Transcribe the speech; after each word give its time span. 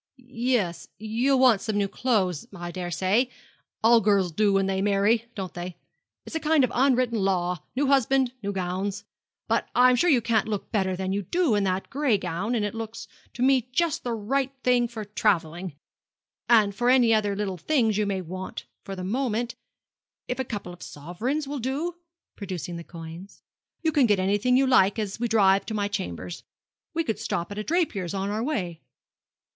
'Yes, 0.17 0.87
you'll 0.97 1.37
want 1.37 1.61
some 1.61 1.77
new 1.77 1.87
clothes, 1.87 2.47
I 2.55 2.71
daresay. 2.71 3.29
All 3.83 4.01
girls 4.01 4.31
do 4.31 4.51
when 4.51 4.65
they 4.65 4.81
marry, 4.81 5.25
don't 5.35 5.53
they? 5.53 5.77
It's 6.25 6.33
a 6.35 6.39
kind 6.39 6.63
of 6.63 6.71
unwritten 6.73 7.19
law 7.19 7.59
new 7.75 7.85
husband, 7.85 8.33
new 8.41 8.51
gowns. 8.51 9.03
But 9.47 9.69
I'm 9.75 9.95
sure 9.95 10.09
you 10.09 10.19
can't 10.19 10.47
look 10.47 10.71
better 10.71 10.95
than 10.95 11.13
you 11.13 11.21
do 11.21 11.53
in 11.53 11.65
that 11.65 11.91
gray 11.91 12.17
gown, 12.17 12.55
and 12.55 12.65
it 12.65 12.73
looks 12.73 13.07
to 13.33 13.43
me 13.43 13.69
just 13.71 14.03
the 14.03 14.15
right 14.15 14.51
thing 14.63 14.87
for 14.87 15.05
travelling. 15.05 15.75
And 16.49 16.73
for 16.73 16.89
any 16.89 17.13
other 17.13 17.35
little 17.35 17.57
things 17.59 17.95
you 17.95 18.07
may 18.07 18.21
want 18.21 18.65
for 18.83 18.95
the 18.95 19.03
moment, 19.03 19.53
if 20.27 20.39
a 20.39 20.43
couple 20.43 20.73
of 20.73 20.81
sovereigns 20.81 21.47
will 21.47 21.59
do' 21.59 21.93
producing 22.35 22.75
those 22.77 22.87
coins 22.87 23.43
'you 23.83 23.91
can 23.91 24.07
get 24.07 24.17
anything 24.17 24.57
you 24.57 24.65
like 24.65 24.97
as 24.97 25.19
we 25.19 25.27
drive 25.27 25.63
to 25.67 25.75
my 25.75 25.87
chambers. 25.87 26.43
We 26.95 27.03
could 27.03 27.19
stop 27.19 27.51
at 27.51 27.59
a 27.59 27.63
draper's 27.63 28.15
on 28.15 28.31
our 28.31 28.41
way.' 28.43 28.81